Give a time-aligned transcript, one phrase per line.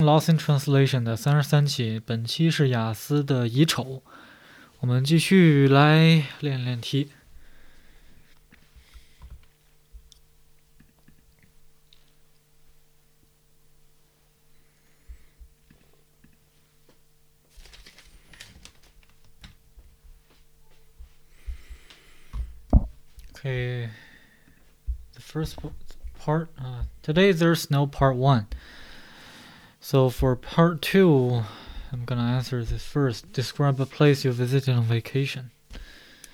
[0.00, 4.02] Lost in Translation 的三十三期，本期是雅思的乙丑，
[4.80, 7.10] 我们继续来练练题。
[23.32, 23.88] Okay,
[25.14, 25.56] the first
[26.18, 26.48] part.
[26.58, 28.46] Uh, today there's no part one.
[29.83, 31.43] So for part two,
[31.91, 33.33] I'm gonna answer this first.
[33.33, 35.49] Describe a place you visited on vacation.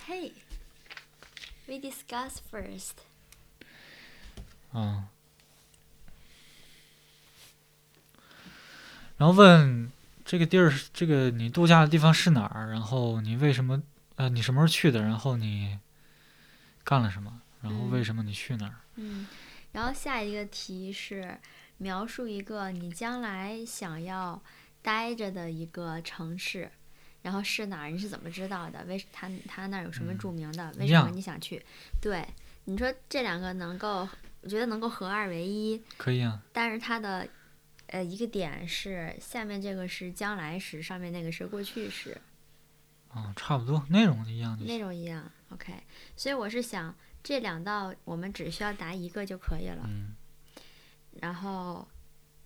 [0.06, 0.34] Hey,
[1.68, 3.06] we discuss first.
[4.74, 5.06] 啊，
[9.18, 9.92] 然后问
[10.26, 12.70] 这个地儿，这个你度假的地方是哪儿？
[12.70, 13.82] 然后你为什么？
[14.18, 15.02] 呃，你什么时候去的？
[15.02, 15.80] 然后你
[16.84, 17.42] 干了什么？
[17.62, 18.76] 然后为什么你去那儿？
[18.96, 19.26] 嗯，
[19.72, 21.40] 然后下一个题是
[21.78, 24.42] 描述一个你将来想要
[24.82, 26.72] 待着的一个城市，
[27.22, 27.90] 然后是哪儿？
[27.90, 28.84] 你是怎么知道的？
[28.86, 30.74] 为他他那儿有什么著名的？
[30.80, 31.64] 为什么你想去？
[32.02, 32.26] 对，
[32.66, 34.08] 你说这两个能够，
[34.42, 35.82] 我觉得能够合二为一。
[35.98, 36.42] 可以啊。
[36.52, 37.28] 但是它的
[37.88, 42.20] 呃一个点是下面这个是将来时，上面那个是过去时。
[43.10, 44.58] 哦，差不多，内容一样。
[44.66, 45.74] 内容一样，OK。
[46.16, 49.84] 所以我是想，这两道我们只需要答一个就可以了。
[49.88, 50.16] 嗯。
[51.22, 51.88] 然后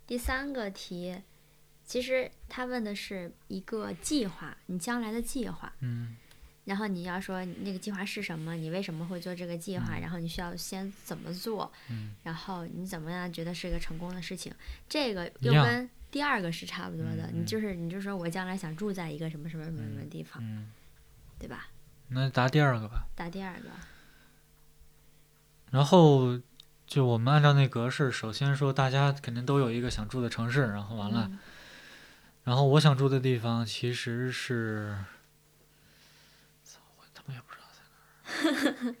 [0.06, 1.22] 第三个题，
[1.84, 5.72] 其实他问的是一个计划，你将来的计划。
[5.80, 6.16] 嗯。
[6.64, 8.54] 然后你要说那个计划是什么？
[8.54, 9.98] 你为什么会做这个计划？
[9.98, 11.72] 然后你需要先怎么做？
[11.90, 12.14] 嗯。
[12.22, 14.52] 然后你怎么样觉得是一个成功的事情？
[14.88, 17.30] 这个又跟第二个是差不多的。
[17.32, 20.70] 你就是你就说我将来想住在一个什么什么什么什么地方，嗯，
[21.38, 21.68] 对吧？
[22.08, 23.06] 那答第二个吧。
[23.16, 23.68] 答第二个。
[25.70, 26.40] 然后。
[26.92, 31.30] 就我们按照那格式，首先说大家肯定都有一个想住的城市，然后完了，
[32.44, 34.94] 然后我想住的地方其实是，
[36.62, 37.80] 操，我他妈也不知道在
[38.82, 38.94] 哪儿，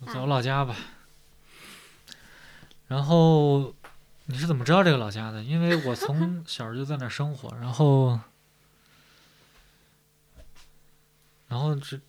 [0.00, 0.74] 我在我老家吧。
[2.88, 3.74] 然后
[4.24, 5.42] 你是怎么知道这个老家的？
[5.42, 8.18] 因为我从 小就在那儿生活，然后，
[11.48, 12.00] 然后这。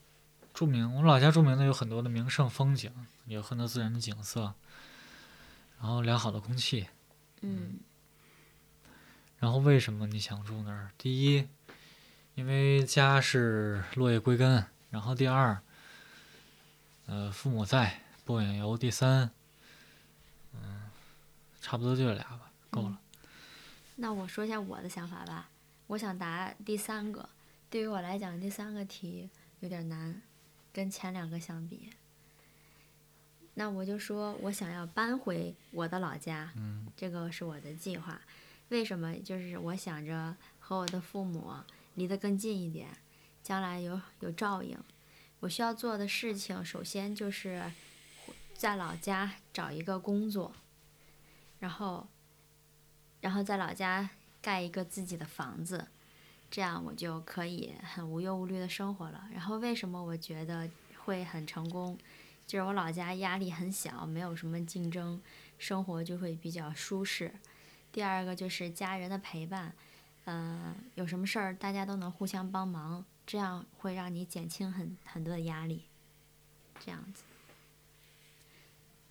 [0.55, 2.89] 著名，我们老家著名的有很多的名胜风景，
[3.25, 4.53] 有很多自然的景色，
[5.79, 6.88] 然后良好的空气。
[7.41, 7.77] 嗯。
[9.38, 10.91] 然后为什么你想住那儿？
[10.97, 11.49] 第一，
[12.35, 15.61] 因为家是落叶归根；然后第二，
[17.05, 19.29] 呃，父母在，不远游；第三，
[20.53, 20.89] 嗯，
[21.61, 22.97] 差不多就这俩吧，够了。
[23.97, 25.49] 那我说一下我的想法吧。
[25.87, 27.27] 我想答第三个，
[27.69, 29.29] 对于我来讲，第三个题
[29.59, 30.22] 有点难。
[30.75, 31.90] 跟前两个相比，
[33.53, 36.52] 那我就说我想要搬回我的老家，
[36.97, 38.19] 这个是我的计划。
[38.68, 39.16] 为什么？
[39.19, 41.53] 就是我想着和我的父母
[41.94, 42.90] 离得更近一点，
[43.41, 44.78] 将来有有照应。
[45.40, 47.72] 我需要做的事情，首先就是
[48.53, 50.52] 在老家找一个工作，
[51.59, 52.06] 然后，
[53.22, 54.09] 然后在老家
[54.41, 55.88] 盖一个自己的房子。
[56.55, 59.27] 这样我就可以很无忧无虑的生活了。
[59.33, 60.69] 然后为什么我觉得
[61.03, 61.97] 会很成功？
[62.47, 65.21] 就是我老家压力很小，没有什么竞争，
[65.59, 67.29] 生活就会比较舒适。
[67.91, 69.73] 第二个就是家人的陪伴，
[70.23, 75.83] 嗯，有什么事儿大家都能互相帮忙，这样会让你减轻很很多的压力。
[76.79, 77.23] 这样子。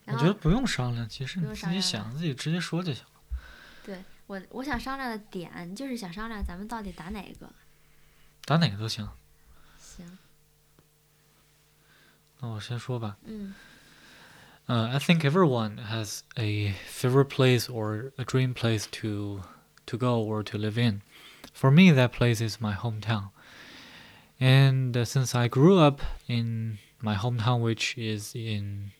[0.06, 3.38] 我觉得不用商量，其实你自己想自己直接说就行了。
[3.84, 4.02] 对。
[4.27, 7.49] 我我想商量的点就是想商量咱们到底打哪个？
[8.45, 9.07] 打哪个都行。
[9.79, 10.17] 行。
[12.39, 13.17] 那我先说吧。
[13.25, 13.53] 嗯。
[14.67, 19.41] Uh, I think everyone has a favorite place or a dream place to
[19.87, 21.01] to go or to live in.
[21.53, 23.31] For me, that place is my hometown.
[24.39, 28.91] And uh, since I grew up in my hometown, which is in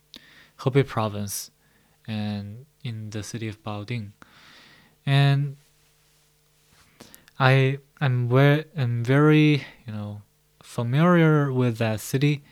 [0.62, 1.52] Hebei province,
[2.08, 4.14] and in the city of Baoding,
[5.07, 5.57] and
[7.39, 10.23] I am very am very you know
[10.63, 12.43] familiar with that city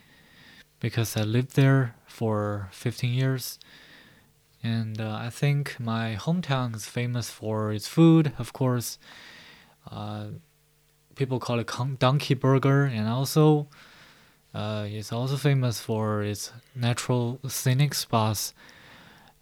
[0.80, 3.58] because I lived there for 15 years.
[4.64, 8.98] And uh, I think my hometown is famous for its food, of course.
[9.90, 10.26] Uh,
[11.16, 13.68] people call it donkey burger, and also
[14.54, 18.54] uh, it's also famous for its natural scenic spots.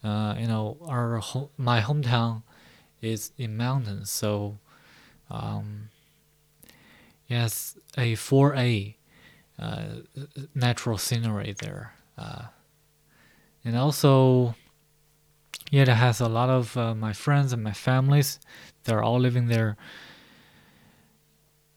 [0.03, 2.43] Uh, you know, our ho- my hometown
[3.03, 4.59] is in mountains, so
[5.31, 5.89] um,
[7.29, 8.97] yes, a 4A
[9.59, 9.85] uh,
[10.55, 11.95] natural scenery there.
[12.19, 12.47] Uh,
[13.65, 14.55] and also,
[15.71, 18.41] yeah, it has a lot of uh, my friends and my families.
[18.85, 19.77] They're all living there.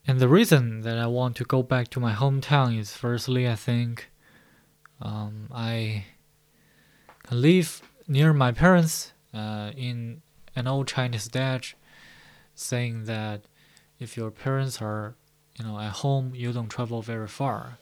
[0.07, 3.55] And the reason that I want to go back to my hometown is firstly, I
[3.55, 4.09] think
[5.01, 6.05] um, I
[7.31, 10.21] live near my parents uh, in
[10.55, 11.75] an old Chinese adage
[12.55, 13.41] saying that
[13.99, 15.15] if your parents are
[15.57, 17.77] you know at home you don't travel very far.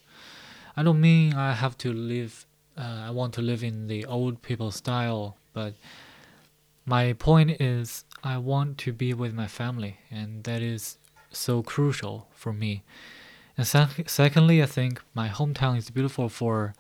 [0.75, 2.45] I don't mean i have to live
[2.77, 5.73] uh, i want to live in the old people style but
[6.85, 10.97] my point is i want to be with my family and that is
[11.31, 12.83] so crucial for me.
[13.57, 16.73] And sec- secondly i think my hometown is beautiful for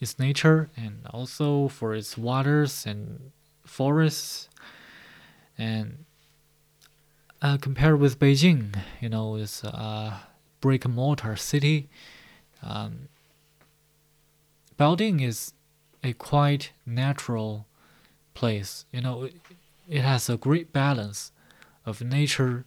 [0.00, 3.32] its nature and also for its waters and
[3.64, 4.49] forests
[5.60, 6.06] and
[7.42, 10.22] uh, compared with Beijing, you know, it's a
[10.60, 11.88] brick and mortar city.
[12.62, 13.08] Um,
[14.78, 15.52] Baoding is
[16.02, 17.66] a quite natural
[18.32, 18.86] place.
[18.90, 19.34] You know, it,
[19.86, 21.32] it has a great balance
[21.84, 22.64] of nature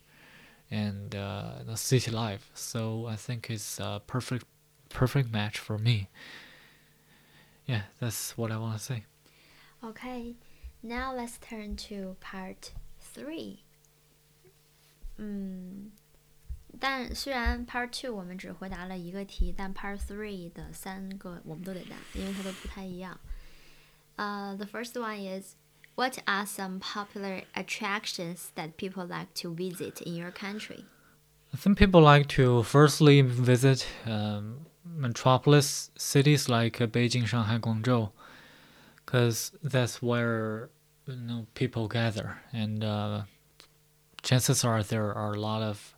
[0.70, 2.52] and uh, the city life.
[2.54, 4.46] So I think it's a perfect,
[4.90, 6.10] perfect match for me.
[7.66, 9.06] Yeah, that's what I want to say.
[9.84, 10.36] Okay,
[10.82, 12.72] now let's turn to part
[13.15, 13.59] three.
[15.17, 15.91] 嗯，
[16.79, 23.19] 但虽然 Part Two 我们只回答了一个题，但 Part Three 的三个我们都得答，因为它都不太一样。
[24.17, 25.57] Uh, the first one is
[25.99, 30.85] What are some popular attractions that people like to visit in your country?
[31.53, 38.13] I think people like to firstly visit um, metropolis cities like uh, Beijing, Shanghai, Guangzhou,
[39.05, 40.71] because that's where
[41.08, 43.22] you know people gather and uh,
[44.22, 45.96] chances are there are a lot of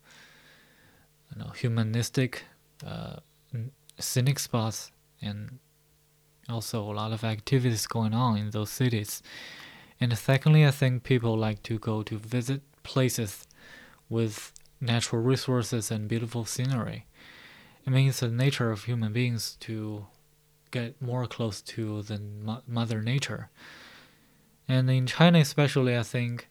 [1.32, 2.44] you know humanistic
[2.86, 3.18] uh,
[4.00, 4.92] scenic spots
[5.22, 5.60] and
[6.50, 9.24] also a lot of activities going on in those cities.
[10.00, 13.48] And secondly, I think people like to go to visit places
[14.10, 17.06] with natural resources and beautiful scenery.
[17.86, 20.08] It means the nature of human beings to
[20.72, 22.20] get more close to the
[22.68, 23.50] mother nature.
[24.68, 26.50] And in China, especially, I think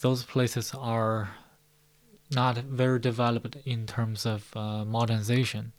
[0.00, 1.30] those places are
[2.30, 5.72] not very developed in terms of uh, modernization.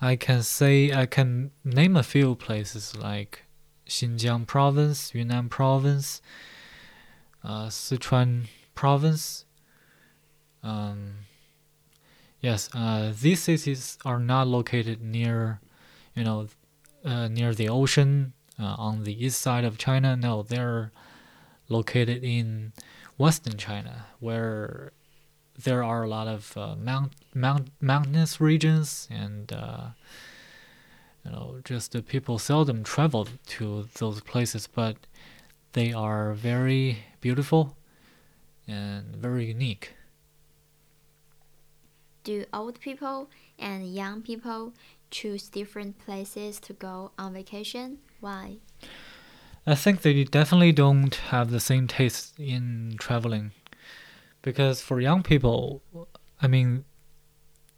[0.00, 3.44] I can say I can name a few places like
[3.86, 6.22] Xinjiang province, Yunnan province,
[7.42, 9.44] uh, Sichuan province.
[10.62, 11.14] Um,
[12.40, 15.60] yes, uh, these cities are not located near,
[16.14, 16.48] you know,
[17.04, 20.16] uh, near the ocean uh, on the east side of China.
[20.16, 20.92] No, they're
[21.68, 22.72] located in
[23.16, 24.92] Western China, where
[25.58, 29.88] there are a lot of uh, mount, mount, mountainous regions and uh,
[31.24, 34.96] you know just people seldom travel to those places but
[35.72, 37.76] they are very beautiful
[38.66, 39.94] and very unique
[42.24, 43.28] do old people
[43.58, 44.72] and young people
[45.10, 48.58] choose different places to go on vacation why
[49.68, 53.52] I think they definitely don't have the same taste in traveling.
[54.40, 55.82] Because for young people,
[56.40, 56.86] I mean,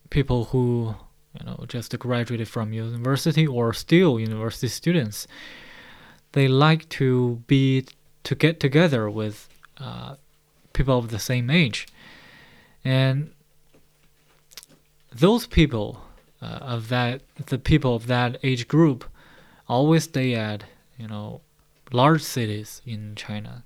[0.09, 0.95] people who,
[1.37, 5.27] you know, just graduated from university or still university students,
[6.31, 7.87] they like to be,
[8.23, 10.15] to get together with uh,
[10.73, 11.89] people of the same age.
[12.85, 13.33] And
[15.11, 16.03] those people
[16.43, 19.05] uh, of that, the people of that age group
[19.69, 20.65] always stay at,
[20.99, 21.41] you know,
[21.93, 23.65] large cities in China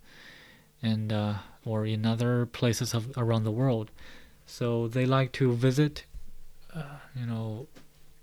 [0.82, 3.90] and uh, or in other places of, around the world.
[4.46, 6.04] So they like to visit,
[6.74, 7.66] uh, you know,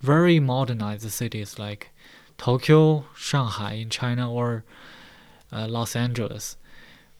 [0.01, 1.91] very modernized cities like
[2.37, 4.63] Tokyo, Shanghai in China, or
[5.51, 6.57] uh, Los Angeles,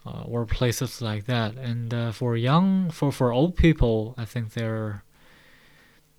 [0.06, 1.56] uh, or places like that.
[1.56, 5.04] And uh, for young, for for old people, I think they're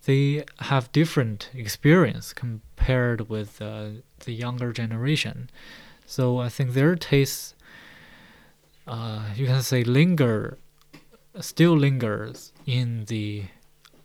[0.05, 3.89] they have different experience compared with uh,
[4.25, 5.49] the younger generation.
[6.05, 7.55] So I think their tastes,
[8.85, 10.57] uh, you can say, linger,
[11.39, 13.45] still lingers in the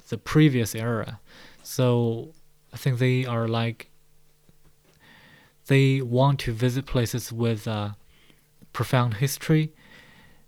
[0.09, 1.21] the previous era.
[1.63, 2.33] So
[2.73, 3.91] I think they are like
[5.67, 7.91] they want to visit places with uh,
[8.73, 9.73] profound history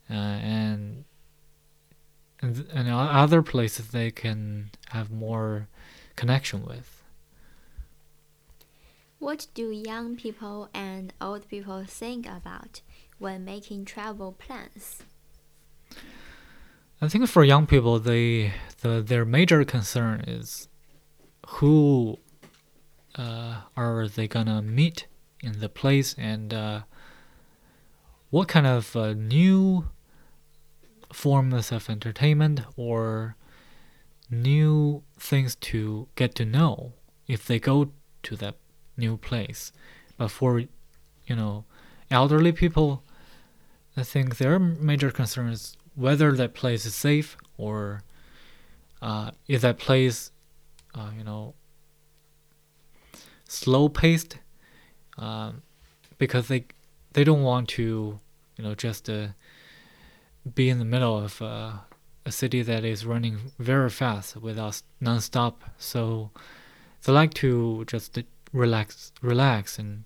[0.09, 1.05] uh, and
[2.43, 5.69] and and other places they can have more
[6.17, 7.03] connection with.
[9.19, 12.81] What do young people and old people think about
[13.19, 15.03] when making travel plans?
[17.03, 20.69] I think for young people, they the their major concern is
[21.47, 22.19] who
[23.17, 25.07] uh, are they gonna meet
[25.43, 26.81] in the place and uh,
[28.31, 29.89] what kind of uh, new
[31.13, 33.37] forms of entertainment or
[34.31, 36.93] new things to get to know
[37.27, 37.91] if they go
[38.23, 38.57] to that
[38.97, 39.73] new place.
[40.17, 41.65] But for you know
[42.11, 43.03] elderly people,
[43.97, 48.03] I think their major concern is whether that place is safe or
[49.03, 50.31] uh, is that place,
[50.95, 51.55] uh, you know,
[53.45, 54.39] slow paced,
[55.19, 55.63] um,
[56.19, 56.67] because they
[57.13, 58.19] they don't want to,
[58.57, 59.29] you know, just uh,
[60.55, 61.73] be in the middle of uh,
[62.25, 65.65] a city that is running very fast without non-stop.
[65.79, 66.31] So
[67.03, 68.19] they like to just
[68.53, 70.05] relax, relax and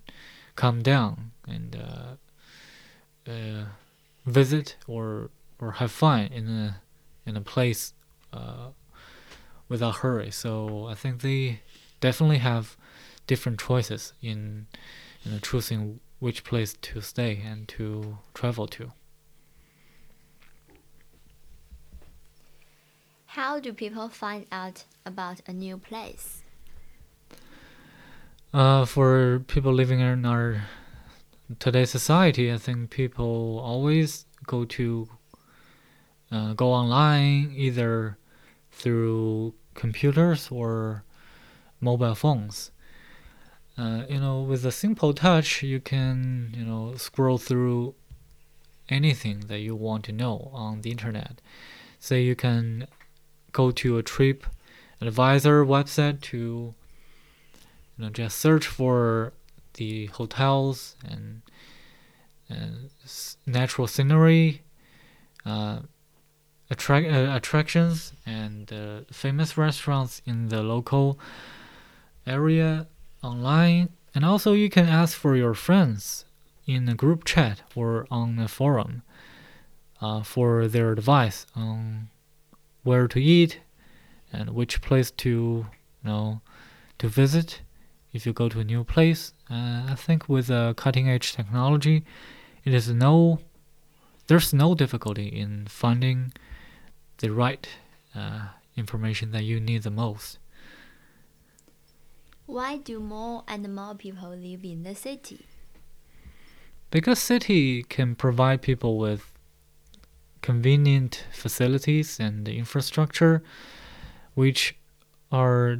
[0.55, 3.65] calm down and uh, uh,
[4.25, 6.81] visit or or have fun in a
[7.25, 7.93] in a place
[8.33, 8.69] uh,
[9.69, 10.31] without hurry.
[10.31, 11.61] So I think they
[11.99, 12.77] definitely have
[13.27, 14.67] different choices in
[15.23, 18.91] you know choosing which place to stay and to travel to.
[23.35, 26.41] How do people find out about a new place?
[28.53, 30.63] Uh, for people living in our
[31.59, 35.09] today's society, I think people always go to
[36.31, 38.17] uh, go online either
[38.71, 41.03] through computers or
[41.81, 42.71] mobile phones.
[43.77, 47.95] Uh, you know, with a simple touch, you can you know scroll through
[48.87, 51.41] anything that you want to know on the internet.
[51.99, 52.87] Say you can
[53.55, 54.45] go to a trip
[55.01, 56.73] advisor website to
[57.97, 59.33] you know just search for
[59.75, 61.41] the hotels and,
[62.49, 62.89] and
[63.45, 64.61] natural scenery,
[65.45, 65.79] uh,
[66.69, 71.19] attract, uh, attractions, and uh, famous restaurants in the local
[72.25, 72.87] area
[73.23, 73.89] online.
[74.13, 76.25] And also, you can ask for your friends
[76.65, 79.03] in a group chat or on a forum
[80.01, 82.09] uh, for their advice on
[82.85, 83.59] where to eat
[84.31, 86.41] and which place to you know
[86.99, 87.61] to visit
[88.13, 89.33] if you go to a new place.
[89.51, 92.05] Uh, I think with uh, cutting edge technology,
[92.63, 93.39] it is no
[94.27, 96.31] there's no difficulty in finding
[97.17, 97.67] the right
[98.15, 100.39] uh, information that you need the most.
[102.45, 105.45] Why do more and more people live in the city?
[106.91, 109.34] Because city can provide people with
[110.45, 113.41] convenient facilities and infrastructure,
[114.35, 114.77] which
[115.31, 115.79] are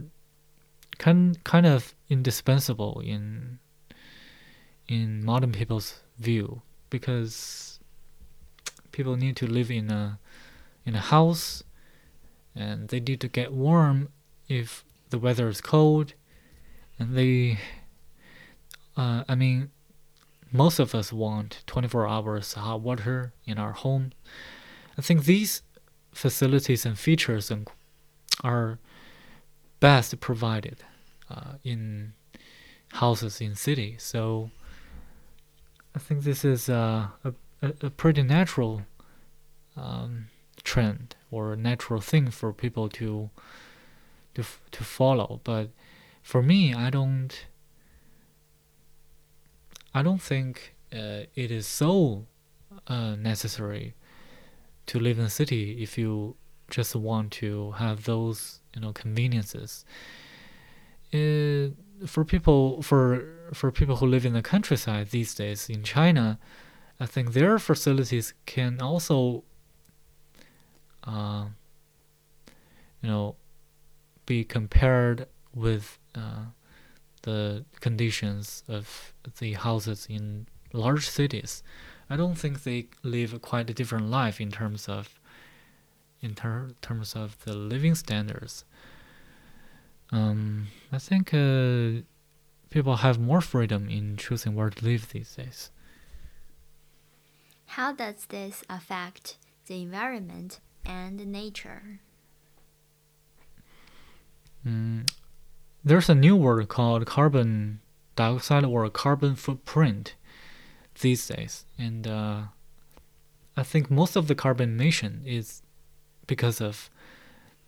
[0.98, 3.60] kind kind of indispensable in
[4.88, 7.80] in modern people's view because
[8.92, 10.18] people need to live in a
[10.84, 11.64] in a house
[12.56, 14.10] and they need to get warm
[14.50, 16.16] if the weather is cold
[16.98, 17.60] and they
[18.98, 19.70] uh, i mean
[20.56, 24.12] most of us want 24 hours hot water in our home
[24.98, 25.62] I think these
[26.14, 27.52] facilities and features
[28.44, 28.80] are
[29.80, 30.78] best provided
[31.30, 32.14] uh, in
[32.94, 34.04] houses in cities.
[34.04, 34.52] So
[35.94, 38.84] I think this is uh, a, a, a pretty natural
[39.76, 40.28] um,
[40.64, 43.30] trend or a natural thing for people to
[44.36, 45.42] to to follow.
[45.44, 45.70] But
[46.24, 47.46] for me, I don't.
[49.96, 52.26] I don't think uh, it is so
[52.86, 53.96] uh, necessary
[54.88, 56.36] to live in a city if you
[56.70, 59.86] just want to have those you know conveniences.
[61.14, 61.76] It,
[62.06, 66.40] for people for for people who live in the countryside these days in China,
[67.00, 69.46] I think their facilities can also
[71.06, 71.46] uh,
[73.02, 73.38] you know
[74.26, 76.48] be compared with uh,
[77.26, 81.64] the conditions of the houses in large cities.
[82.10, 85.20] I don't think they live quite a different life in terms of
[86.22, 88.66] in ter- terms of the living standards.
[90.12, 92.02] Um, I think uh,
[92.70, 95.72] people have more freedom in choosing where to live these days.
[97.68, 102.00] How does this affect the environment and nature?
[104.66, 105.08] Mm,
[105.86, 107.80] there's a new word called carbon
[108.16, 110.16] dioxide or carbon footprint
[111.02, 112.42] these days, and uh,
[113.56, 115.62] I think most of the carbon emission is
[116.26, 116.90] because of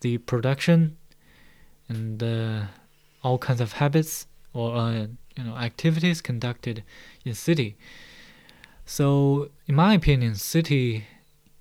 [0.02, 0.98] the production
[1.88, 2.62] and uh,
[3.24, 6.84] all kinds of habits or uh, you know activities conducted
[7.24, 7.78] in city.
[8.86, 11.06] So, in my opinion, city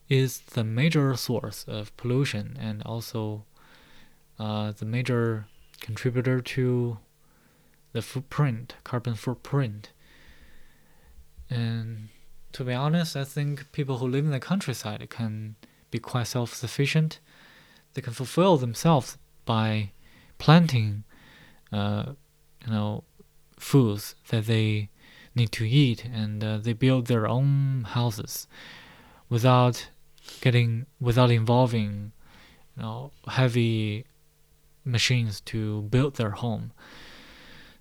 [0.08, 3.44] is the major source of pollution and also
[4.38, 5.46] uh, the major
[5.80, 6.98] contributor to
[7.92, 9.90] the footprint, carbon footprint
[11.48, 12.08] and
[12.52, 15.56] to be honest, I think people who live in the countryside can
[15.90, 17.20] be quite self-sufficient.
[17.94, 19.92] They can fulfill themselves by
[20.38, 21.04] planting,
[21.72, 22.12] uh,
[22.64, 23.04] you know,
[23.58, 24.90] foods that they
[25.34, 28.46] need to eat, and uh, they build their own houses
[29.28, 29.88] without
[30.40, 32.12] getting without involving,
[32.76, 34.06] you know, heavy
[34.86, 36.72] machines to build their home.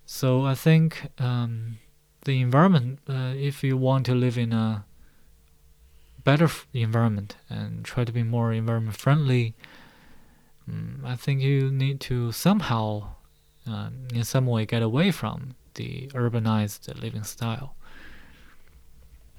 [0.05, 1.77] So I think um,
[2.25, 4.85] the environment, uh, if you want to live in a
[6.23, 9.55] better environment and try to be more environment friendly,
[10.67, 13.15] um, I think you need to somehow,
[13.67, 17.75] um, in some way, get away from the urbanized living style.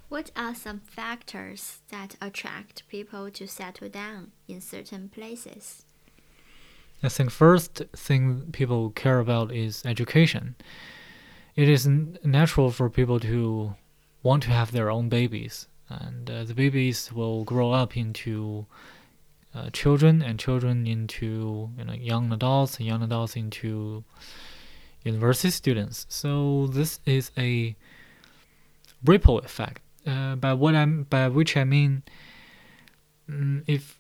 [0.09, 5.86] What are some factors that attract people to settle down in certain places?
[7.03, 10.57] I think first thing people care about is education.
[11.55, 13.75] It is natural for people to
[14.23, 18.67] want to have their own babies, and uh, the babies will grow up into
[19.55, 24.05] uh, children, and children into you know young adults, and young adults into
[25.05, 26.07] university students.
[26.09, 27.77] So this is a
[29.05, 29.81] ripple effect.
[30.07, 32.03] Uh, by what I'm by which I mean,
[33.31, 33.99] mm, if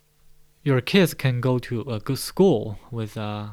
[0.66, 3.50] your kids can go to a good school with uh,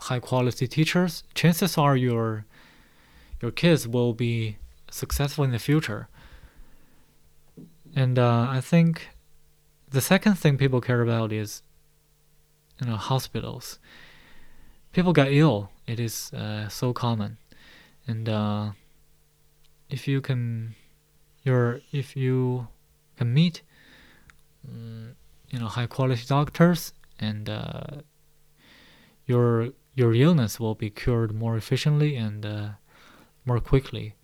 [0.00, 2.46] high quality teachers, chances are your
[3.40, 4.56] your kids will be
[4.90, 6.08] successful in the future.
[7.94, 9.10] And uh, I think
[9.88, 11.62] the second thing people care about is
[12.80, 13.78] you know hospitals.
[14.92, 15.70] People get ill.
[15.86, 17.38] It is uh, so common,
[18.08, 18.70] and uh,
[19.88, 20.74] if you can,
[21.44, 22.66] your if you
[23.16, 23.62] can meet
[24.70, 25.14] Mm,
[25.50, 28.02] you know high quality doctors and uh,
[29.26, 32.68] your your illness will be cured more efficiently and uh,
[33.44, 34.14] more quickly.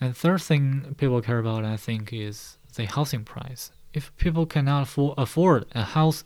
[0.00, 3.70] And third thing people care about, I think, is the housing price.
[3.92, 6.24] If people cannot afford a house,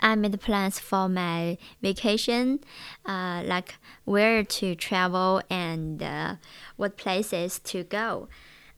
[0.00, 2.60] I made plans for my vacation,
[3.04, 6.36] uh, like where to travel and uh,
[6.76, 8.28] what places to go,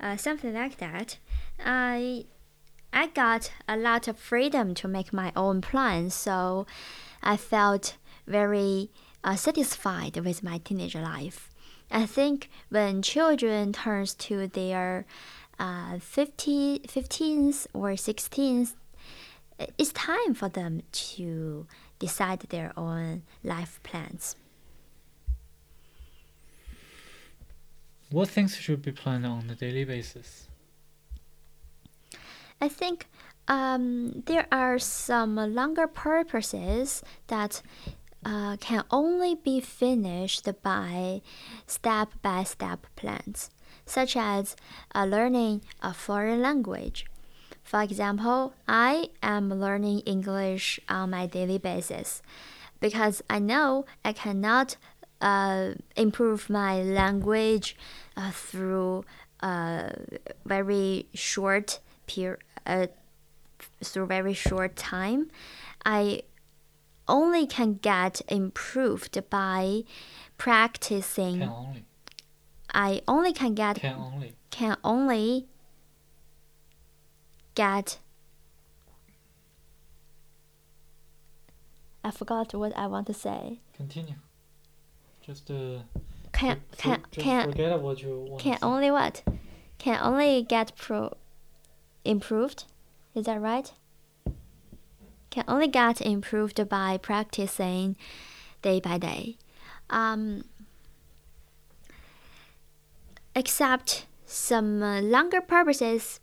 [0.00, 1.18] uh, something like that.
[1.64, 2.24] I
[2.92, 6.66] I got a lot of freedom to make my own plans, so
[7.22, 8.90] I felt very
[9.22, 11.50] uh, satisfied with my teenage life.
[11.90, 15.06] I think when children turns to their
[15.58, 18.74] uh, 50, 15th or 16th
[19.58, 21.66] it's time for them to
[21.98, 24.36] decide their own life plans.
[28.10, 30.48] What things should be planned on a daily basis?
[32.60, 33.06] I think
[33.46, 37.62] um, there are some longer purposes that
[38.24, 41.22] uh, can only be finished by
[41.66, 43.50] step by step plans,
[43.84, 44.56] such as
[44.94, 47.06] uh, learning a foreign language
[47.68, 52.22] for example, I am learning English on my daily basis
[52.80, 54.78] because I know I cannot
[55.20, 57.76] uh, improve my language
[58.16, 59.04] uh, through
[59.40, 59.92] a
[60.46, 62.86] very short period, uh,
[63.84, 65.30] through very short time.
[65.84, 66.22] I
[67.06, 69.82] only can get improved by
[70.38, 71.40] practicing.
[71.40, 71.84] Can only.
[72.72, 75.48] I only can get can only can only
[77.58, 77.98] get
[82.04, 83.60] I forgot what I want to say.
[83.76, 84.14] Continue.
[85.20, 85.80] Just uh.
[86.32, 89.22] Can can just can forget what you want can only what?
[89.78, 91.12] Can only get pro
[92.04, 92.64] improved.
[93.14, 93.72] Is that right?
[95.30, 97.96] Can only get improved by practicing
[98.62, 99.36] day by day.
[99.90, 100.44] Um,
[103.34, 106.20] except some uh, longer purposes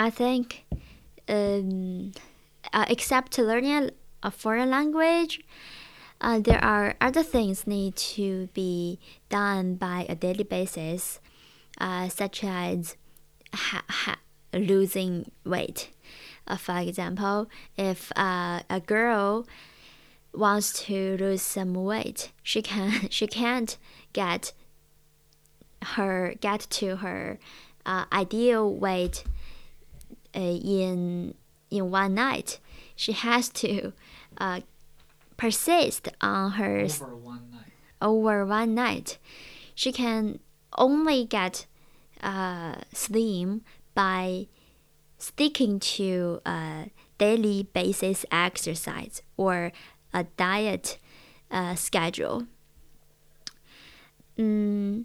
[0.00, 0.64] I think,
[1.28, 2.12] um,
[2.72, 3.90] uh, except learning
[4.22, 5.44] a foreign language,
[6.22, 11.20] uh, there are other things need to be done by a daily basis,
[11.78, 12.96] uh, such as
[13.52, 14.20] ha- ha-
[14.54, 15.90] losing weight.
[16.46, 19.46] Uh, for example, if uh, a girl
[20.32, 23.76] wants to lose some weight, she can she can't
[24.14, 24.54] get
[25.96, 27.38] her get to her
[27.84, 29.24] uh, ideal weight
[30.34, 31.34] uh, in
[31.70, 32.60] in one night.
[32.96, 33.92] She has to
[34.38, 34.60] uh,
[35.36, 37.72] persist on her over one night.
[38.02, 39.18] Over one night,
[39.74, 40.40] she can
[40.76, 41.66] only get
[42.22, 43.62] uh, slim
[43.94, 44.46] by
[45.18, 49.72] sticking to a daily basis exercise or
[50.12, 50.98] a diet
[51.50, 52.46] uh, schedule.
[54.38, 55.04] mm,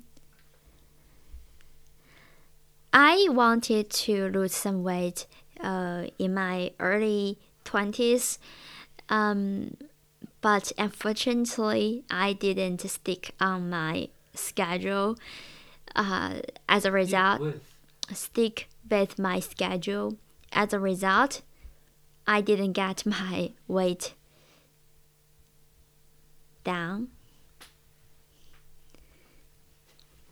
[2.97, 5.27] I wanted to lose some weight
[5.59, 8.37] uh, in my early 20s.
[9.09, 9.75] Um,
[10.39, 15.17] but unfortunately, I didn't stick on my schedule.
[15.93, 16.35] Uh,
[16.69, 17.41] as a result,
[18.13, 20.15] stick with my schedule.
[20.53, 21.41] As a result,
[22.25, 24.13] I didn't get my weight
[26.63, 27.09] down.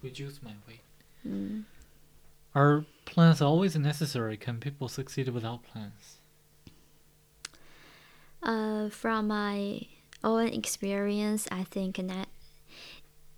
[0.01, 0.79] Reduce my weight.
[1.27, 1.63] Mm.
[2.55, 4.37] Are plans always necessary?
[4.37, 6.17] Can people succeed without plans?
[8.41, 9.81] Uh, from my
[10.23, 12.27] own experience, I think that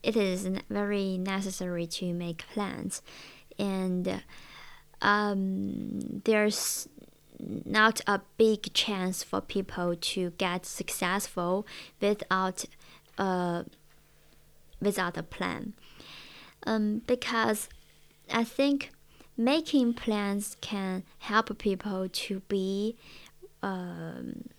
[0.03, 3.01] it is very necessary to make plans,
[3.57, 4.23] and
[5.01, 6.87] um, there's
[7.39, 11.65] not a big chance for people to get successful
[12.01, 12.65] without
[13.17, 13.63] uh,
[14.81, 15.73] without a plan.
[16.67, 17.69] Um, because
[18.31, 18.91] I think
[19.37, 22.95] making plans can help people to be
[23.61, 24.49] um,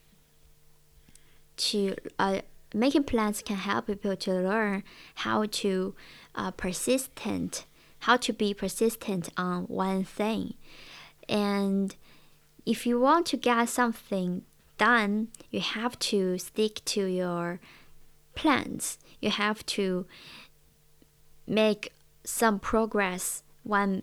[1.57, 2.41] to uh,
[2.75, 4.83] making plans can help people to learn
[5.17, 5.95] how to
[6.35, 7.65] uh, persistent
[8.01, 10.55] how to be persistent on one thing.
[11.29, 11.97] And
[12.67, 14.43] if you want to get something
[14.79, 17.61] done you have to stick to your
[18.35, 18.99] plans.
[19.21, 20.07] You have to
[21.47, 21.93] make
[22.25, 24.03] some progress one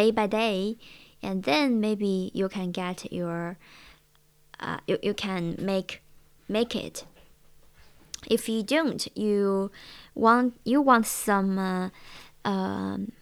[0.00, 0.76] day by day
[1.22, 3.56] and then maybe you can get your
[4.60, 6.02] uh, you, you can make
[6.48, 7.04] make it.
[8.28, 9.70] If you don't you
[10.14, 11.88] want you want some uh,
[12.44, 13.12] um,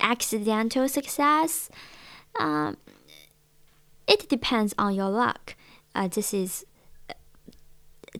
[0.00, 1.70] accidental success
[2.40, 2.76] um,
[4.06, 5.54] it depends on your luck.
[5.94, 6.66] Uh, this is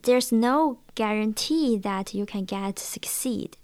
[0.05, 3.57] there's no guarantee that you can get succeed.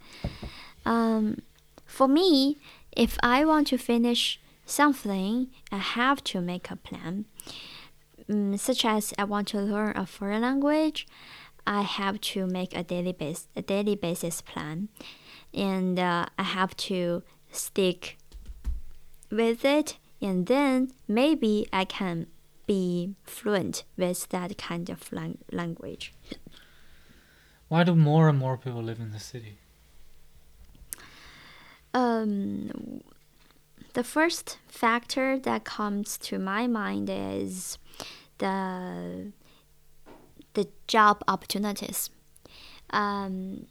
[0.84, 1.42] Um,
[1.86, 2.58] for me
[2.98, 7.24] if i want to finish something i have to make a plan
[8.28, 11.06] um, such as I want to learn a foreign language,
[11.66, 14.88] I have to make a daily base a daily basis plan,
[15.54, 18.18] and uh, I have to stick
[19.30, 22.26] with it, and then maybe I can
[22.66, 26.12] be fluent with that kind of lang- language.
[27.68, 29.58] Why do more and more people live in the city?
[31.98, 33.00] Um,
[33.94, 37.76] the first factor that comes to my mind is
[38.38, 39.32] the
[40.54, 42.10] the job opportunities.
[42.90, 43.66] Um,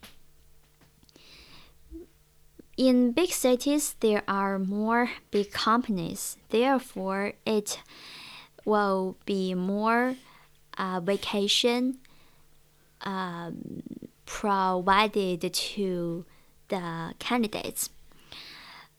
[2.76, 6.36] in big cities, there are more big companies.
[6.50, 7.80] Therefore, it
[8.66, 10.16] will be more
[10.76, 11.98] uh, vacation
[13.00, 13.82] um,
[14.26, 16.26] provided to
[16.68, 17.88] the candidates.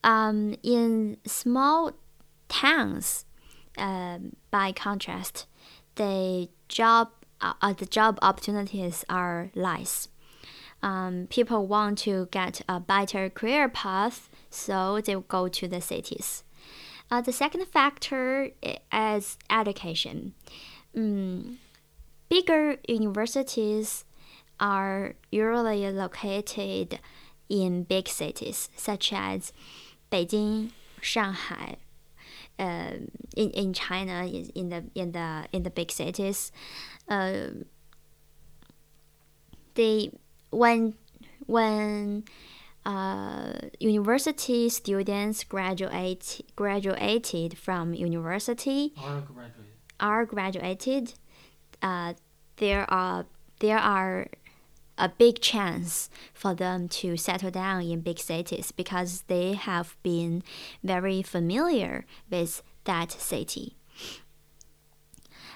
[0.04, 1.92] Um, in small
[2.48, 3.26] towns,
[3.78, 4.20] uh,
[4.52, 5.46] by contrast,
[5.96, 7.10] the job
[7.42, 10.10] uh, the job opportunities are less.
[10.82, 16.44] Um, people want to get a better career path, so they go to the cities.
[17.12, 18.52] Uh, the second factor
[18.94, 20.34] is education.
[20.96, 21.60] Um,
[22.30, 24.06] bigger universities
[24.60, 27.00] are usually located
[27.50, 29.52] in big cities such as
[30.12, 31.78] Beijing, Shanghai,
[32.58, 32.94] uh,
[33.36, 36.52] in in China in the in the in the big cities,
[37.08, 37.48] uh,
[39.76, 40.12] they
[40.52, 40.96] when
[41.46, 42.24] when
[42.86, 49.66] uh, university students graduate graduated from university are graduated.
[50.00, 51.14] are graduated,
[51.82, 52.14] uh,
[52.58, 53.26] there are
[53.60, 54.28] there are
[55.00, 60.44] a big chance for them to settle down in big cities because they have been
[60.84, 63.76] very familiar with that city.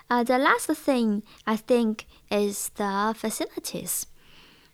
[0.10, 4.08] Uh, the last thing I think is the facilities.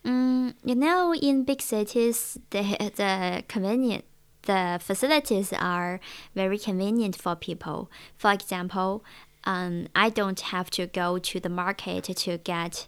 [0.05, 2.61] Mm, you know, in big cities, the
[2.95, 4.05] the convenient
[4.43, 5.99] the facilities are
[6.33, 7.91] very convenient for people.
[8.17, 9.03] For example,
[9.43, 12.87] um, I don't have to go to the market to get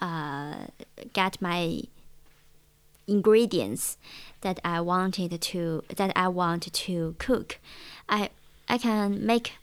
[0.00, 0.66] uh,
[1.12, 1.82] get my
[3.06, 3.98] ingredients
[4.42, 7.58] that I wanted to that I want to cook.
[8.08, 8.30] I
[8.68, 9.54] I can make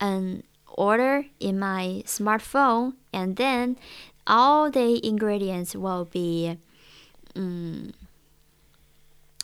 [0.00, 3.76] an order in my smartphone and then
[4.26, 6.58] all the ingredients will be
[7.34, 7.92] um,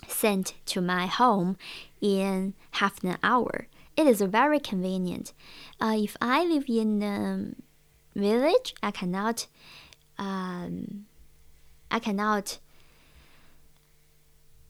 [0.09, 1.57] sent to my home
[2.01, 3.67] in half an hour.
[3.97, 5.33] It is very convenient.
[5.81, 9.47] Uh, if I live in a village, I cannot
[10.19, 11.07] um,
[11.91, 12.59] I cannot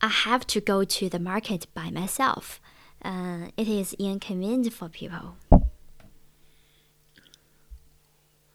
[0.00, 2.60] I have to go to the market by myself.
[3.04, 5.36] Uh, it is inconvenient for people.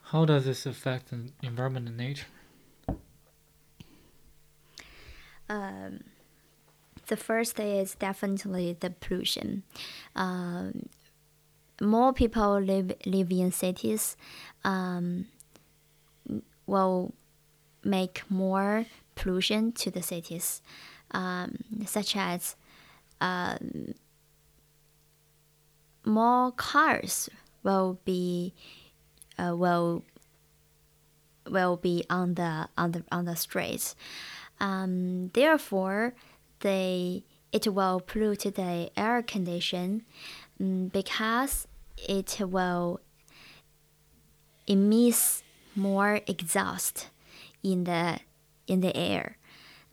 [0.03, 2.27] How does this affect the environment and nature?
[5.49, 6.01] Um,
[7.07, 9.63] the first is definitely the pollution.
[10.15, 10.89] Um,
[11.81, 14.17] more people live live in cities
[14.63, 15.27] um,
[16.67, 17.13] will
[17.83, 20.61] make more pollution to the cities,
[21.11, 22.55] um, such as
[23.19, 23.95] um,
[26.05, 27.29] more cars
[27.63, 28.53] will be
[29.39, 30.03] uh, will
[31.49, 33.95] will be on the on the on the streets.
[34.59, 36.13] Um, therefore,
[36.59, 40.03] they it will pollute the air condition
[40.59, 42.99] um, because it will
[44.67, 45.43] emit
[45.77, 47.09] more exhaust
[47.63, 48.19] in the
[48.67, 49.37] in the air.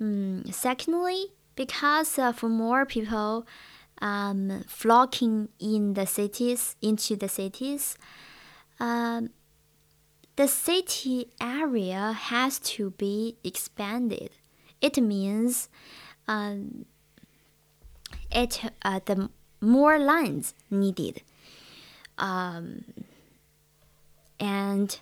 [0.00, 3.46] Um, secondly, because of more people
[4.00, 7.96] um, flocking in the cities into the cities,
[8.80, 9.30] um,
[10.36, 14.30] the city area has to be expanded.
[14.80, 15.68] It means
[16.26, 16.86] um,
[18.32, 21.22] it uh, the more lines needed,
[22.18, 22.84] um,
[24.40, 24.98] and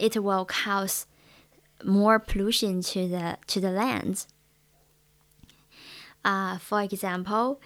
[0.00, 1.06] it will cause
[1.84, 4.26] more pollution to the to the lands.
[6.24, 7.60] Uh, for example,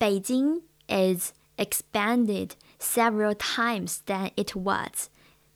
[0.00, 5.10] Beijing is expanded several times than it was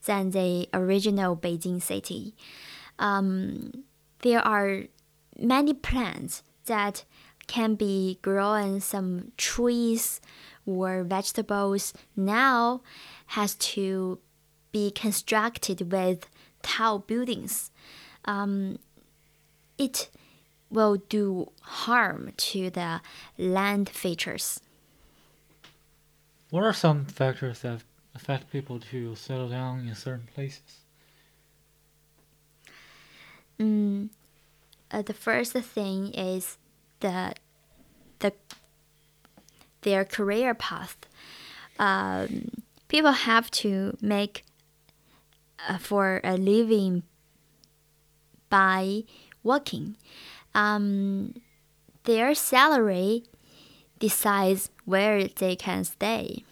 [0.05, 2.35] than the original Beijing city.
[2.99, 3.85] Um,
[4.21, 4.85] there are
[5.39, 7.05] many plants that
[7.47, 10.21] can be grown some trees
[10.67, 12.81] or vegetables now
[13.29, 14.19] has to
[14.73, 16.29] be constructed with
[16.63, 17.71] tall buildings.
[18.25, 18.79] Um,
[19.79, 20.11] it
[20.71, 23.01] will do harm to the
[23.39, 24.61] land features.
[26.51, 27.83] What are some factors that
[28.15, 30.81] affect people to settle down in certain places?
[33.59, 34.09] Mm,
[34.91, 36.59] uh, the first thing is
[37.05, 37.35] the
[38.21, 38.33] the
[39.83, 40.97] their career path.
[41.79, 42.51] Um,
[42.89, 44.45] people have to make
[45.69, 47.03] uh, for a living
[48.49, 49.05] by
[49.43, 49.97] working.
[50.55, 51.35] Um,
[52.05, 53.25] their salary
[53.99, 56.45] decides where they can stay,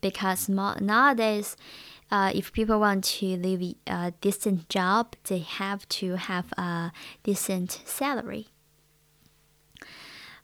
[0.00, 1.56] because nowadays,
[2.10, 6.92] uh, if people want to live a decent job, they have to have a
[7.24, 8.46] decent salary.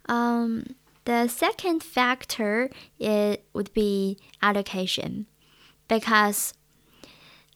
[0.07, 5.27] Um, the second factor it would be education,
[5.89, 6.55] because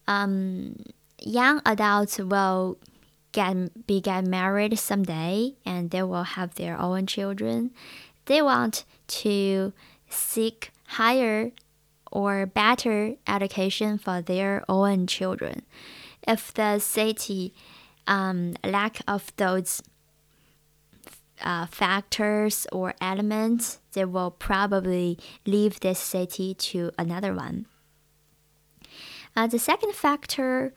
[0.06, 0.76] um,
[1.20, 2.78] young adults will
[3.32, 7.70] get be get married someday and they will have their own children.
[8.26, 9.72] They want to
[10.08, 11.52] seek higher
[12.10, 15.62] or better education for their own children.
[16.26, 17.52] If the city
[18.06, 19.82] um, lack of those
[21.42, 27.66] uh, factors or elements, they will probably leave this city to another one.
[29.36, 30.72] Uh, the second factor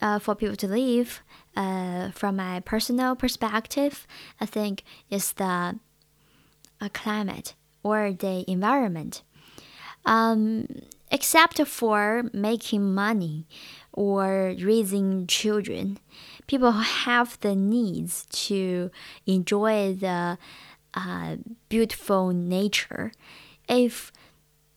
[0.00, 1.20] uh, for people to leave,
[1.56, 4.06] uh, from my personal perspective,
[4.40, 5.78] I think is the
[6.80, 9.22] uh, climate or the environment.
[10.06, 10.68] Um,
[11.10, 13.46] except for making money
[13.92, 15.98] or raising children,
[16.48, 18.90] people have the needs to
[19.26, 20.36] enjoy the
[20.94, 21.36] uh,
[21.68, 23.12] beautiful nature.
[23.68, 24.10] If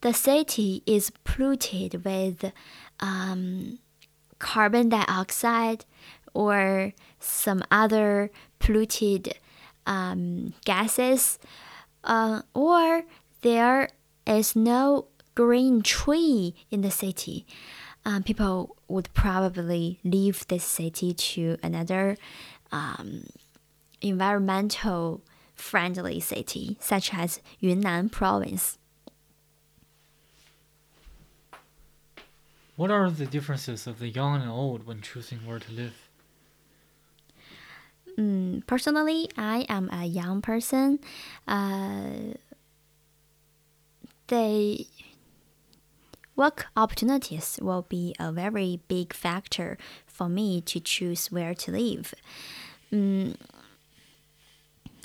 [0.01, 2.51] the city is polluted with
[2.99, 3.79] um,
[4.37, 5.85] carbon dioxide
[6.33, 8.29] or some other
[8.59, 9.33] polluted
[9.87, 11.39] um, gases,
[12.03, 13.03] uh, or
[13.41, 13.89] there
[14.27, 17.45] is no green tree in the city,
[18.05, 22.17] um, people would probably leave this city to another
[22.71, 23.25] um,
[24.01, 25.21] environmental
[25.55, 28.77] friendly city, such as Yunnan province.
[32.75, 36.09] What are the differences of the young and old when choosing where to live?
[38.17, 40.99] Mm, personally, I am a young person.
[41.47, 42.33] Uh,
[44.27, 44.87] they
[46.41, 49.77] work opportunities will be a very big factor
[50.07, 52.15] for me to choose where to live.
[52.91, 53.35] Mm,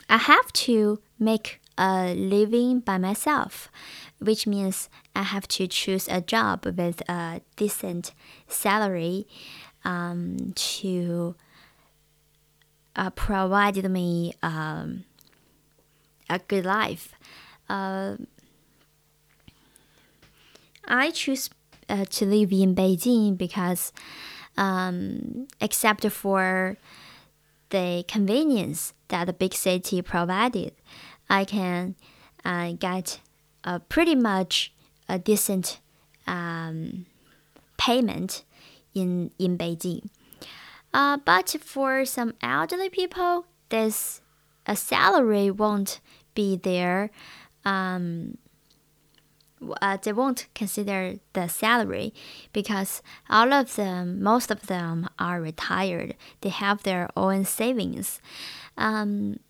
[0.08, 3.70] I have to make a living by myself,
[4.18, 8.14] which means I have to choose a job with a decent
[8.48, 9.26] salary
[9.84, 11.34] um, to
[12.96, 15.04] uh, provided me um,
[16.30, 17.12] a good life.
[17.68, 18.16] Uh,
[20.86, 21.50] I choose
[21.88, 23.92] uh, to live in Beijing because,
[24.56, 26.76] um, except for
[27.70, 30.72] the convenience that the big city provided,
[31.28, 31.96] I can
[32.44, 33.20] uh, get
[33.64, 34.72] a pretty much
[35.08, 35.80] a decent
[36.26, 37.06] um,
[37.76, 38.44] payment
[38.94, 40.08] in in Beijing.
[40.94, 44.22] Uh, but for some elderly people, this
[44.66, 46.00] a salary won't
[46.34, 47.10] be there.
[47.64, 48.38] Um,
[49.80, 52.12] uh, they won't consider the salary
[52.52, 56.14] because all of them, most of them are retired.
[56.40, 58.20] They have their own savings.
[58.76, 59.40] Um,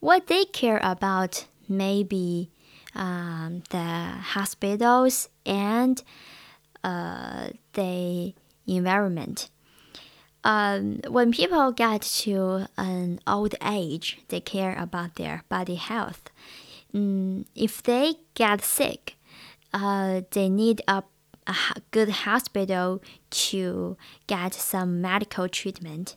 [0.00, 2.50] what they care about maybe
[2.94, 6.02] um, the hospitals and
[6.82, 8.34] uh, the
[8.66, 9.50] environment.
[10.42, 16.30] Um, when people get to an old age, they care about their body health.
[16.94, 19.16] Mm, if they get sick,
[19.72, 21.02] uh, they need a,
[21.46, 21.54] a
[21.90, 26.16] good hospital to get some medical treatment.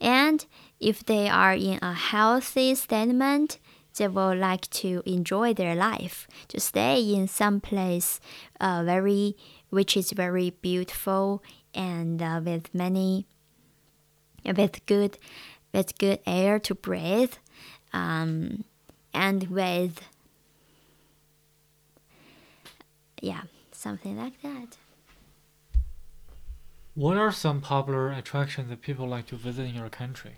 [0.00, 0.44] And
[0.78, 3.58] if they are in a healthy statement,
[3.96, 8.20] they will like to enjoy their life, to stay in some place
[8.60, 9.36] uh, very
[9.70, 11.42] which is very beautiful
[11.74, 13.26] and uh, with many
[14.44, 15.18] with good
[15.72, 17.34] with good air to breathe
[17.92, 18.64] um,
[19.16, 20.00] and with
[23.20, 24.76] yeah something like that
[26.94, 30.36] what are some popular attractions that people like to visit in your country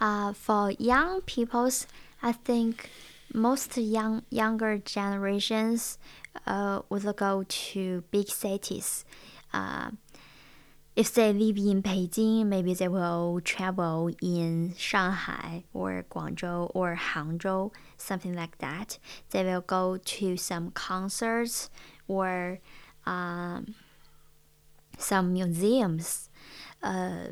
[0.00, 1.86] uh, for young peoples
[2.22, 2.90] i think
[3.34, 5.98] most young younger generations
[6.46, 9.04] uh, would go to big cities.
[9.52, 9.90] Uh,
[10.98, 17.72] if they live in Beijing, maybe they will travel in Shanghai or Guangzhou or Hangzhou,
[17.96, 18.98] something like that.
[19.30, 21.70] They will go to some concerts
[22.08, 22.58] or
[23.06, 23.76] um,
[24.98, 26.30] some museums
[26.82, 27.28] uh,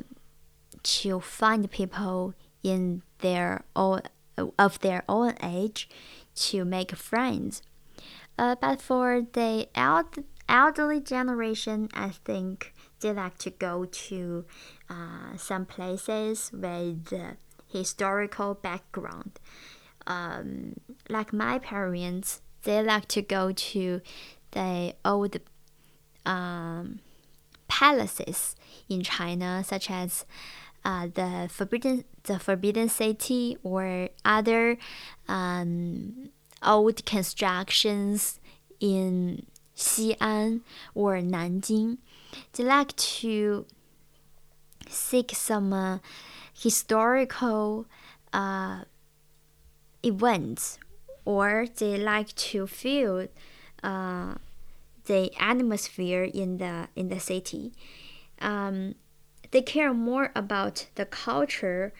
[0.83, 4.03] to find people in their own
[4.57, 5.89] of their own age
[6.35, 7.61] to make friends.
[8.39, 14.45] Uh, but for the eld- elderly generation, I think they like to go to
[14.89, 17.13] uh, some places with
[17.67, 19.39] historical background.
[20.05, 20.79] Um,
[21.09, 24.01] like my parents, they like to go to
[24.51, 25.37] the old
[26.25, 26.99] um,
[27.67, 28.55] palaces
[28.89, 30.25] in China, such as
[30.85, 34.77] uh, the forbidden the forbidden city or other
[35.27, 36.29] um,
[36.63, 38.39] old constructions
[38.79, 40.61] in Xi'an
[40.95, 41.97] or Nanjing.
[42.53, 43.65] They like to
[44.89, 45.99] seek some uh,
[46.53, 47.85] historical
[48.33, 48.83] uh,
[50.03, 50.79] events
[51.25, 53.27] or they like to feel
[53.83, 54.35] uh,
[55.05, 57.73] the atmosphere in the in the city.
[58.39, 58.95] Um,
[59.51, 61.93] they care more about the culture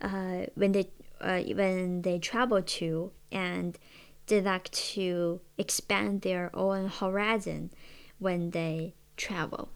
[0.00, 3.78] uh, when they uh, when they travel to and
[4.26, 7.70] they like to expand their own horizon
[8.18, 9.68] when they travel.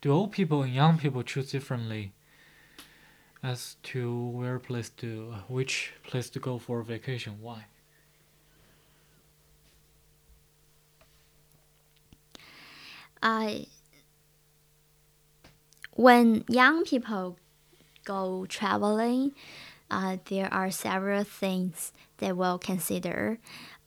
[0.00, 2.12] Do old people and young people choose differently
[3.42, 7.38] as to where place to which place to go for vacation?
[7.40, 7.66] Why?
[13.22, 13.66] I
[15.94, 17.38] when young people
[18.04, 19.32] go traveling,
[19.90, 23.38] uh, there are several things they will consider,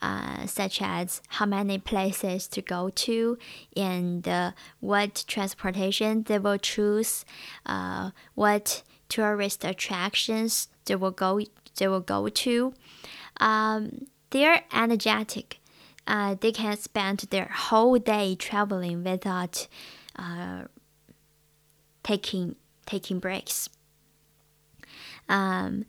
[0.02, 3.38] uh, such as how many places to go to
[3.76, 7.26] and uh, what transportation they will choose,
[7.66, 11.40] uh, what tourist attractions they will go
[11.78, 12.74] they will go to.
[13.40, 15.60] Um, they're energetic
[16.08, 19.68] uh, they can spend their whole day traveling without
[20.18, 20.64] uh,
[22.04, 23.70] taking taking breaks.
[25.28, 25.86] Um,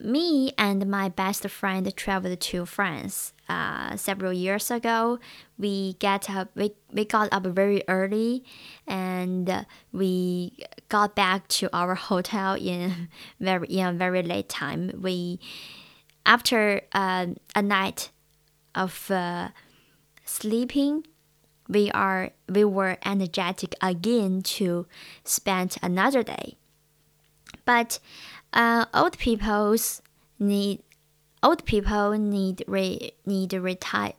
[0.00, 5.18] me and my best friend traveled to France uh, several years ago.
[5.58, 8.44] We get up we, we got up very early
[8.86, 13.08] and we got back to our hotel in
[13.40, 14.92] very in a very late time.
[15.00, 15.38] We
[16.24, 18.10] after uh, a night
[18.74, 19.50] of uh,
[20.24, 21.06] sleeping,
[21.68, 24.86] we are we were energetic again to
[25.24, 26.56] spend another day.
[27.64, 27.98] But
[28.56, 30.02] uh, old people's
[30.40, 30.82] need
[31.42, 34.14] old people need re, need retire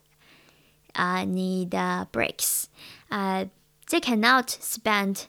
[0.95, 2.69] uh, need uh, breaks.
[3.11, 3.45] Uh,
[3.89, 5.27] they cannot spend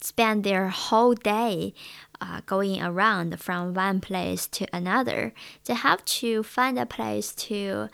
[0.00, 1.74] spend their whole day
[2.20, 5.32] uh, going around from one place to another.
[5.64, 7.88] They have to find a place to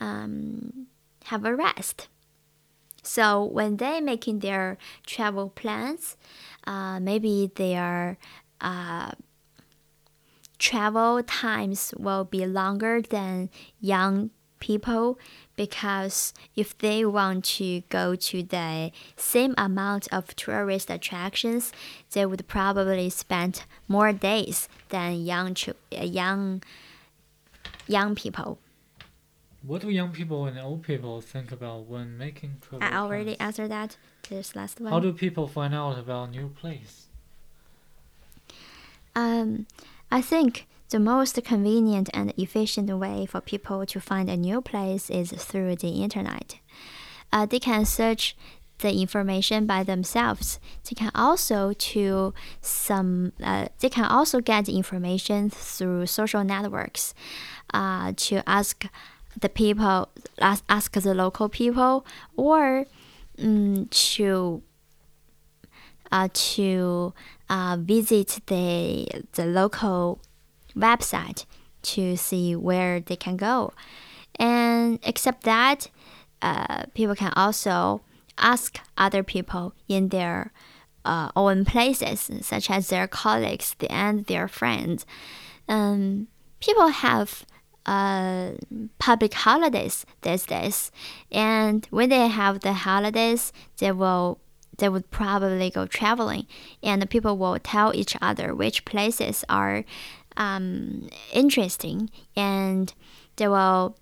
[0.00, 0.86] um,
[1.26, 2.08] have a rest.
[3.04, 6.16] So when they making their travel plans,
[6.66, 8.18] uh, maybe their
[8.60, 9.12] uh,
[10.64, 13.50] travel times will be longer than
[13.82, 15.18] young people
[15.56, 21.70] because if they want to go to the same amount of tourist attractions,
[22.12, 25.54] they would probably spend more days than young
[25.90, 26.62] young
[27.86, 28.58] young people.
[29.62, 33.48] What do young people and old people think about when making travel I already plans?
[33.48, 33.98] answered that.
[34.30, 34.90] This last one.
[34.90, 37.08] How do people find out about new place?
[39.14, 39.66] Um,
[40.14, 45.10] I think the most convenient and efficient way for people to find a new place
[45.10, 46.60] is through the internet.
[47.32, 48.36] Uh, they can search
[48.78, 50.60] the information by themselves.
[50.88, 53.32] They can also to some.
[53.42, 57.12] Uh, they can also get the information through social networks.
[57.72, 58.86] Uh, to ask
[59.40, 62.06] the people, ask, ask the local people,
[62.36, 62.86] or
[63.42, 64.62] um, to
[66.12, 67.12] uh, to
[67.54, 70.18] uh, visit the the local
[70.76, 71.46] website
[71.82, 73.72] to see where they can go.
[74.40, 75.88] And except that,
[76.42, 78.00] uh, people can also
[78.36, 80.52] ask other people in their
[81.04, 85.06] uh, own places, such as their colleagues and their friends.
[85.68, 86.26] Um,
[86.58, 87.46] people have
[87.86, 88.52] uh,
[88.98, 90.90] public holidays these days,
[91.30, 94.40] and when they have the holidays, they will
[94.78, 96.46] they would probably go traveling,
[96.82, 99.84] and people will tell each other which places are
[100.36, 102.92] um, interesting, and
[103.36, 103.96] they will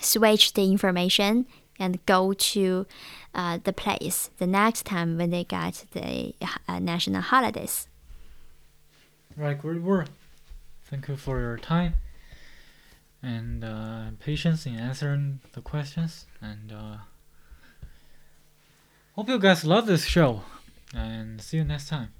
[0.00, 1.46] switch the information
[1.78, 2.86] and go to
[3.34, 6.34] uh, the place the next time when they get the
[6.68, 7.88] uh, national holidays.
[9.36, 10.08] Right, great work.
[10.84, 11.94] Thank you for your time
[13.24, 16.26] and uh, patience in answering the questions.
[16.40, 16.96] And uh,
[19.14, 20.42] hope you guys love this show.
[20.94, 22.13] And see you next time.